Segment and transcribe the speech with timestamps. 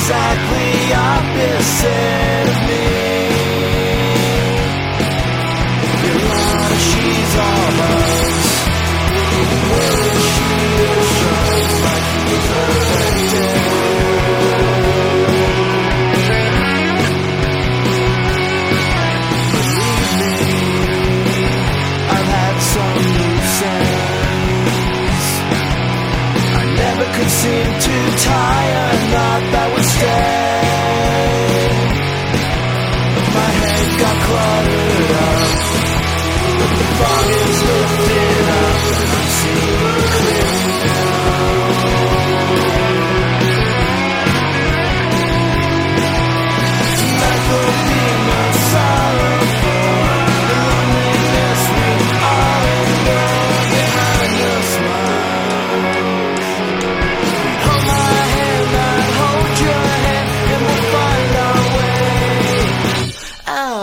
[0.00, 2.84] exactly opposite of me.
[6.04, 6.24] You're
[6.88, 8.50] she's almost
[9.70, 10.52] Will she
[11.86, 12.08] like
[12.48, 13.20] perfect
[19.52, 20.44] Believe me,
[22.14, 25.26] I've had some loose ends.
[26.56, 28.59] I never could seem to tie
[30.00, 30.39] stay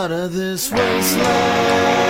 [0.08, 2.07] out of this wasteland.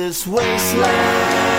[0.00, 1.49] This wasteland.